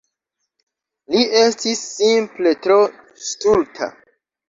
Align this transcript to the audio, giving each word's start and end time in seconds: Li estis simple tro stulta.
Li 1.17 1.21
estis 1.43 1.85
simple 2.01 2.57
tro 2.67 2.81
stulta. 3.31 3.97